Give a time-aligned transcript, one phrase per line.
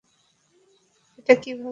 [1.19, 1.69] এটা কিভাবে করলেন?